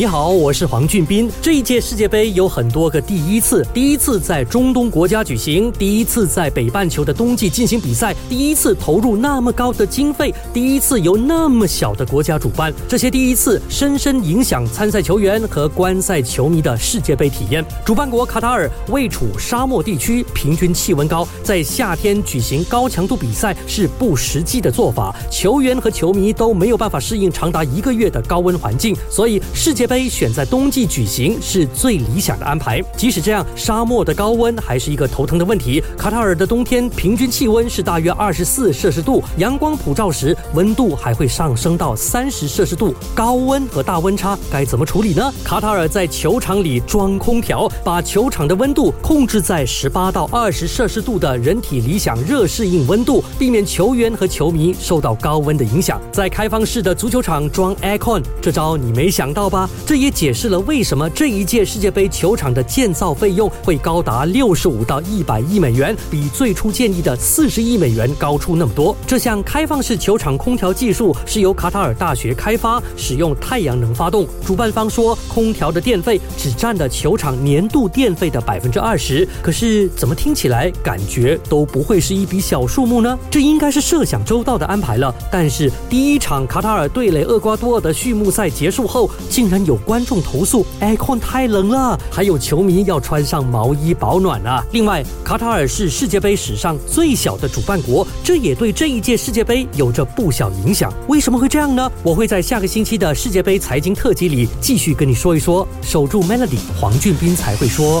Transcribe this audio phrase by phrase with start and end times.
[0.00, 1.30] 你好，我是黄俊斌。
[1.42, 12.72] 这一届世界杯有很多个第一次：第一次在中东国家举行，第一次在北半球的冬季进行比赛，第一次投入那么高的经费，第一次由那么小的国家主办。
[12.88, 17.62] 这些第一次深深影响参赛球员和观赛球迷的世界杯体验。
[17.84, 29.89] 主办国卡塔尔位处沙漠地区，平均气温高，在夏天举行高强度比赛是不实际的做法，球员和球迷都没有办法适应长达一个月的高温环境，所以世界。
[29.90, 32.80] 杯选在冬季举行是最理想的安排。
[32.96, 35.82] 即使这样，沙漠的高温还是一个头疼的问题。
[35.98, 42.94] 卡塔尔的冬天平均气温是大约二十四摄氏度，阳光普照时温度还会上升到三十摄氏度。
[43.16, 45.34] 高温和大温差该怎么处理呢？
[45.42, 56.00] 卡塔尔在球场里装空调，把球场的温度控制在十八到二十摄氏度的人体理想热适应温度，避免球员和球迷受到高温的影响。
[56.12, 59.68] 在开放式的足球场装 aircon，这招你没想到吧？
[59.86, 68.96] 这也解释了为什么这一届世界杯球场的建造费用会高达六十五到一百亿美元，比最初建议的四十亿美元高出那么多。
[69.06, 74.26] 这项开放式球场空调技术是由卡塔尔大学开发，使用太阳能发动。
[74.46, 79.26] 主办方说，空调的电费只占了球场年度电费的百分之二十。
[79.42, 83.18] 可是，怎么听起来感觉都不会是一笔小数目呢？
[83.30, 85.14] 这应该是设想周到的安排了。
[85.30, 89.80] 但是，第一场卡塔尔对垒厄瓜多尔的序幕赛结束后，竟然有。
[89.80, 94.62] 观众投诉，aircon 太冷了，还有球迷要穿上毛衣保暖啊。
[94.72, 100.92] 另外，卡塔尔是世界杯史上最小的主办国，这也对这一届世界杯有着不小影响。
[101.08, 101.90] 为什么会这样呢？
[102.02, 105.66] 我会在下个星期的世界杯财经特辑里继续跟你说一说。
[105.82, 108.00] 守住 Melody，黄俊斌才会说。